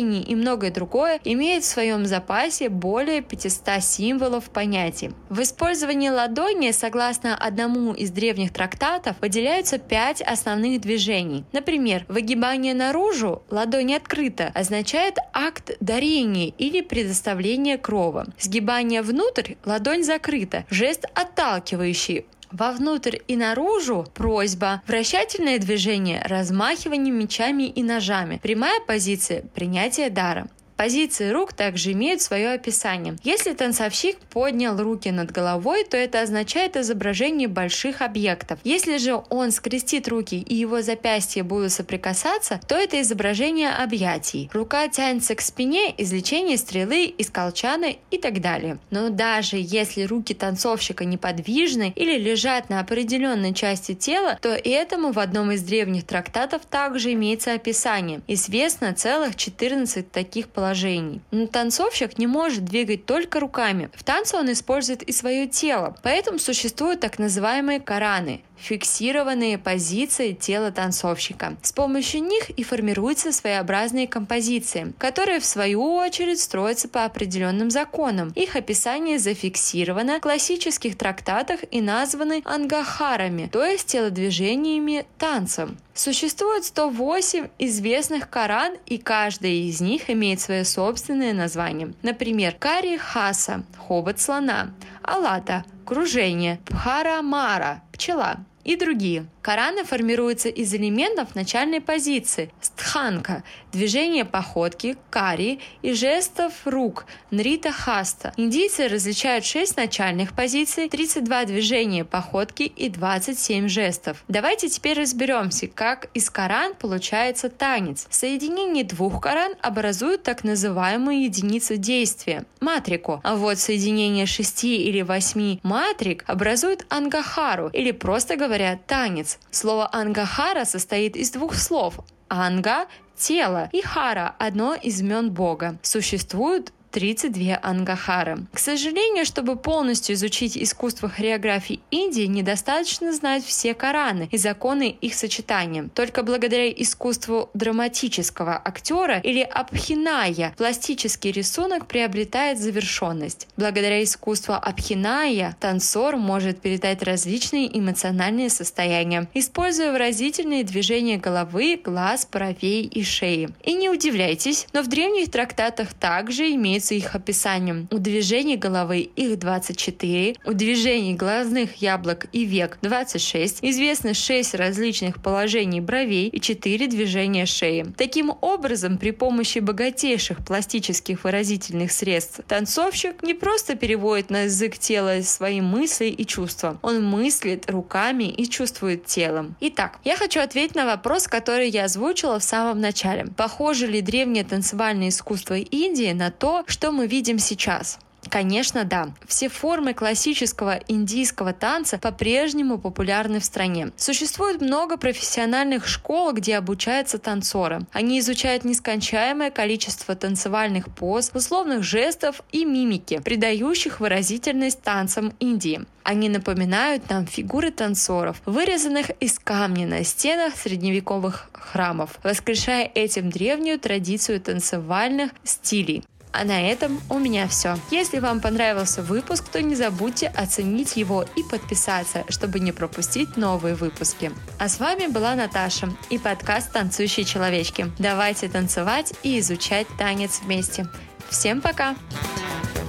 настроения 0.09 0.21
и 0.23 0.35
многое 0.35 0.71
другое, 0.71 1.19
имеет 1.23 1.63
в 1.63 1.67
своем 1.67 2.05
запасе 2.05 2.69
более 2.69 3.21
500 3.21 3.83
символов 3.83 4.49
понятий. 4.49 5.11
В 5.29 5.41
использовании 5.41 6.09
ладони, 6.09 6.71
согласно 6.71 7.35
одному 7.35 7.93
из 7.93 8.11
древних 8.11 8.51
трактатов, 8.51 9.15
выделяются 9.21 9.77
пять 9.77 10.21
основных 10.21 10.81
движений. 10.81 11.43
Например, 11.51 12.05
выгибание 12.07 12.73
наружу, 12.73 13.43
ладонь 13.49 13.93
открыта, 13.93 14.51
означает 14.53 15.17
акт 15.33 15.71
дарения 15.79 16.51
или 16.57 16.81
предоставления 16.81 17.77
крова. 17.77 18.25
Сгибание 18.39 19.01
внутрь, 19.01 19.53
ладонь 19.65 20.03
закрыта, 20.03 20.65
жест 20.69 21.05
отталкивающий, 21.13 22.25
Вовнутрь 22.51 23.17
и 23.27 23.35
наружу 23.35 24.07
просьба, 24.13 24.81
вращательное 24.87 25.59
движение, 25.59 26.21
размахивание 26.25 27.13
мечами 27.13 27.63
и 27.63 27.83
ножами, 27.83 28.39
прямая 28.41 28.79
позиция 28.87 29.43
принятие 29.53 30.09
дара. 30.09 30.47
Позиции 30.79 31.31
рук 31.31 31.51
также 31.51 31.91
имеют 31.91 32.21
свое 32.21 32.53
описание. 32.53 33.17
Если 33.25 33.51
танцовщик 33.51 34.17
поднял 34.17 34.81
руки 34.81 35.11
над 35.11 35.29
головой, 35.29 35.83
то 35.83 35.97
это 35.97 36.21
означает 36.21 36.77
изображение 36.77 37.49
больших 37.49 38.01
объектов. 38.01 38.59
Если 38.63 38.95
же 38.95 39.21
он 39.29 39.51
скрестит 39.51 40.07
руки 40.07 40.39
и 40.39 40.55
его 40.55 40.81
запястья 40.81 41.43
будут 41.43 41.73
соприкасаться, 41.73 42.61
то 42.65 42.75
это 42.75 43.01
изображение 43.01 43.71
объятий. 43.71 44.49
Рука 44.53 44.87
тянется 44.87 45.35
к 45.35 45.41
спине, 45.41 45.93
извлечение 45.97 46.55
стрелы 46.55 47.07
из 47.07 47.29
колчана 47.29 47.95
и 48.09 48.17
так 48.17 48.39
далее. 48.39 48.79
Но 48.89 49.09
даже 49.09 49.57
если 49.59 50.03
руки 50.03 50.33
танцовщика 50.33 51.03
неподвижны 51.03 51.91
или 51.93 52.17
лежат 52.17 52.69
на 52.69 52.79
определенной 52.79 53.53
части 53.53 53.95
тела, 53.95 54.39
то 54.41 54.47
этому 54.47 55.11
в 55.11 55.19
одном 55.19 55.51
из 55.51 55.61
древних 55.61 56.05
трактатов 56.05 56.61
также 56.65 57.11
имеется 57.11 57.51
описание. 57.51 58.21
Известно 58.27 58.93
целых 58.93 59.35
14 59.35 60.09
таких 60.09 60.47
положений 60.47 60.68
положений. 60.69 61.21
Но 61.31 61.47
танцовщик 61.47 62.17
не 62.17 62.27
может 62.27 62.65
двигать 62.65 63.05
только 63.05 63.39
руками. 63.39 63.89
В 63.95 64.03
танце 64.03 64.37
он 64.37 64.51
использует 64.51 65.01
и 65.03 65.11
свое 65.11 65.47
тело. 65.47 65.95
Поэтому 66.03 66.39
существуют 66.39 66.99
так 66.99 67.19
называемые 67.19 67.79
караны 67.79 68.41
фиксированные 68.59 69.57
позиции 69.57 70.33
тела 70.33 70.71
танцовщика. 70.71 71.57
С 71.61 71.71
помощью 71.71 72.23
них 72.23 72.49
и 72.51 72.63
формируются 72.63 73.31
своеобразные 73.31 74.07
композиции, 74.07 74.93
которые 74.97 75.39
в 75.39 75.45
свою 75.45 75.95
очередь 75.95 76.39
строятся 76.39 76.87
по 76.87 77.05
определенным 77.05 77.71
законам. 77.71 78.31
Их 78.35 78.55
описание 78.55 79.19
зафиксировано 79.19 80.17
в 80.17 80.21
классических 80.21 80.97
трактатах 80.97 81.61
и 81.71 81.81
названы 81.81 82.41
ангахарами, 82.45 83.49
то 83.51 83.63
есть 83.63 83.87
телодвижениями 83.87 85.05
танцем. 85.17 85.77
Существует 85.93 86.63
108 86.63 87.49
известных 87.57 88.29
Коран, 88.29 88.75
и 88.85 88.97
каждая 88.97 89.51
из 89.51 89.81
них 89.81 90.09
имеет 90.09 90.39
свое 90.39 90.63
собственное 90.63 91.33
название. 91.33 91.93
Например, 92.03 92.55
Кари 92.57 92.97
Хаса– 92.97 93.63
хобот 93.77 94.19
слона, 94.19 94.73
Алата– 95.03 95.65
кружение, 95.85 96.61
Пхара 96.65 97.21
Мара– 97.21 97.83
пчела 97.91 98.37
и 98.69 98.75
другие. 98.75 99.25
Кораны 99.49 99.83
формируются 99.83 100.47
из 100.47 100.75
элементов 100.75 101.33
начальной 101.33 101.81
позиции– 101.81 102.51
стханка, 102.61 103.43
движение 103.71 104.23
походки, 104.23 104.95
кари 105.09 105.59
и 105.81 105.93
жестов 105.93 106.53
рук– 106.65 107.07
нрита 107.31 107.71
хаста. 107.71 108.31
Индийцы 108.37 108.87
различают 108.87 109.43
6 109.45 109.75
начальных 109.75 110.35
позиций, 110.35 110.87
32 110.87 111.45
движения 111.45 112.05
походки 112.05 112.61
и 112.61 112.89
27 112.89 113.67
жестов. 113.67 114.23
Давайте 114.27 114.69
теперь 114.69 114.99
разберемся, 114.99 115.65
как 115.65 116.09
из 116.13 116.29
Коран 116.29 116.75
получается 116.75 117.49
танец. 117.49 118.05
Соединение 118.11 118.83
двух 118.83 119.19
Коран 119.19 119.55
образуют 119.63 120.21
так 120.21 120.43
называемую 120.43 121.23
единицу 121.23 121.75
действия– 121.77 122.45
матрику, 122.59 123.19
а 123.23 123.35
вот 123.35 123.57
соединение 123.57 124.27
6 124.27 124.63
или 124.65 125.01
8 125.01 125.61
матрик 125.63 126.23
образует 126.27 126.85
ангахару 126.89 127.69
или 127.69 127.89
просто 127.89 128.35
говоря 128.35 128.79
танец. 128.85 129.38
Слово 129.51 129.89
ангахара 129.91 130.65
состоит 130.65 131.15
из 131.15 131.31
двух 131.31 131.55
слов. 131.55 131.99
Анга– 132.27 132.87
тело 133.15 133.69
и 133.71 133.81
хара– 133.81 134.35
одно 134.39 134.75
из 134.75 135.01
имен 135.01 135.31
Бога. 135.31 135.77
Существуют 135.81 136.71
32 136.91 137.59
ангахары. 137.61 138.39
К 138.53 138.59
сожалению, 138.59 139.25
чтобы 139.25 139.55
полностью 139.55 140.15
изучить 140.15 140.57
искусство 140.57 141.09
хореографии 141.09 141.79
Индии, 141.91 142.23
недостаточно 142.23 143.13
знать 143.13 143.45
все 143.45 143.73
Кораны 143.73 144.27
и 144.31 144.37
законы 144.37 144.89
их 144.89 145.13
сочетания. 145.13 145.89
Только 145.93 146.23
благодаря 146.23 146.69
искусству 146.69 147.49
драматического 147.53 148.59
актера 148.63 149.19
или 149.19 149.41
абхиная 149.41 150.53
пластический 150.57 151.31
рисунок 151.31 151.87
приобретает 151.87 152.59
завершенность. 152.59 153.47
Благодаря 153.55 154.03
искусству 154.03 154.53
абхиная 154.53 155.55
танцор 155.59 156.17
может 156.17 156.61
передать 156.61 157.03
различные 157.03 157.77
эмоциональные 157.77 158.49
состояния, 158.49 159.29
используя 159.33 159.91
выразительные 159.91 160.63
движения 160.63 161.17
головы, 161.17 161.79
глаз, 161.83 162.27
бровей 162.31 162.83
и 162.83 163.03
шеи. 163.03 163.49
И 163.63 163.73
не 163.73 163.89
удивляйтесь, 163.89 164.67
но 164.73 164.81
в 164.81 164.87
древних 164.87 165.31
трактатах 165.31 165.93
также 165.93 166.51
имеется 166.51 166.78
имеется 166.79 166.95
их 166.95 167.15
описанием. 167.15 167.87
У 167.91 167.97
движений 167.97 168.55
головы 168.55 168.99
их 168.99 169.37
24, 169.37 170.35
у 170.45 170.53
движений 170.53 171.15
глазных 171.15 171.75
яблок 171.81 172.27
и 172.31 172.45
век 172.45 172.77
26, 172.81 173.59
известно 173.61 174.13
6 174.13 174.55
различных 174.55 175.21
положений 175.21 175.81
бровей 175.81 176.29
и 176.29 176.39
4 176.39 176.87
движения 176.87 177.45
шеи. 177.45 177.85
Таким 177.97 178.31
образом, 178.41 178.97
при 178.97 179.11
помощи 179.11 179.59
богатейших 179.59 180.45
пластических 180.45 181.23
выразительных 181.23 181.91
средств 181.91 182.41
танцовщик 182.47 183.23
не 183.23 183.33
просто 183.33 183.75
переводит 183.75 184.29
на 184.29 184.43
язык 184.43 184.77
тела 184.77 185.21
свои 185.23 185.61
мысли 185.61 186.05
и 186.05 186.25
чувства, 186.25 186.79
он 186.81 187.03
мыслит 187.03 187.69
руками 187.69 188.23
и 188.23 188.47
чувствует 188.47 189.05
телом. 189.05 189.55
Итак, 189.59 189.99
я 190.05 190.15
хочу 190.15 190.39
ответить 190.39 190.75
на 190.75 190.85
вопрос, 190.85 191.27
который 191.27 191.69
я 191.69 191.85
озвучила 191.85 192.39
в 192.39 192.43
самом 192.43 192.79
начале. 192.79 193.25
Похоже 193.35 193.87
ли 193.87 194.01
древнее 194.01 194.43
танцевальное 194.43 195.09
искусство 195.09 195.55
Индии 195.55 196.13
на 196.13 196.31
то, 196.31 196.63
что 196.69 196.91
мы 196.91 197.07
видим 197.07 197.39
сейчас? 197.39 197.99
Конечно, 198.27 198.83
да. 198.83 199.09
Все 199.27 199.49
формы 199.49 199.93
классического 199.93 200.79
индийского 200.87 201.53
танца 201.53 201.97
по-прежнему 201.97 202.77
популярны 202.77 203.39
в 203.39 203.45
стране. 203.45 203.91
Существует 203.95 204.61
много 204.61 204.97
профессиональных 204.97 205.87
школ, 205.87 206.33
где 206.33 206.57
обучаются 206.57 207.17
танцоры. 207.17 207.81
Они 207.91 208.19
изучают 208.19 208.65
нескончаемое 208.65 209.51
количество 209.51 210.15
танцевальных 210.15 210.93
поз, 210.93 211.31
условных 211.33 211.83
жестов 211.83 212.41
и 212.51 212.65
мимики, 212.65 213.19
придающих 213.23 213.99
выразительность 213.99 214.81
танцам 214.81 215.33
Индии. 215.39 215.85
Они 216.03 216.27
напоминают 216.27 217.09
нам 217.09 217.25
фигуры 217.25 217.71
танцоров, 217.71 218.41
вырезанных 218.45 219.11
из 219.19 219.37
камня 219.39 219.87
на 219.87 220.03
стенах 220.03 220.55
средневековых 220.55 221.49
храмов, 221.53 222.19
воскрешая 222.23 222.89
этим 222.93 223.29
древнюю 223.29 223.79
традицию 223.79 224.41
танцевальных 224.41 225.31
стилей. 225.43 226.03
А 226.31 226.43
на 226.43 226.61
этом 226.61 227.01
у 227.09 227.17
меня 227.17 227.47
все. 227.47 227.77
Если 227.91 228.19
вам 228.19 228.39
понравился 228.39 229.01
выпуск, 229.01 229.45
то 229.51 229.61
не 229.61 229.75
забудьте 229.75 230.27
оценить 230.27 230.95
его 230.95 231.25
и 231.35 231.43
подписаться, 231.43 232.23
чтобы 232.29 232.59
не 232.59 232.71
пропустить 232.71 233.35
новые 233.35 233.75
выпуски. 233.75 234.31
А 234.59 234.69
с 234.69 234.79
вами 234.79 235.07
была 235.07 235.35
Наташа 235.35 235.89
и 236.09 236.17
подкаст 236.17 236.71
«Танцующие 236.71 237.25
человечки». 237.25 237.91
Давайте 237.97 238.47
танцевать 238.47 239.13
и 239.23 239.39
изучать 239.39 239.87
танец 239.97 240.41
вместе. 240.43 240.87
Всем 241.29 241.61
пока! 241.61 241.95
Пока! 242.11 242.88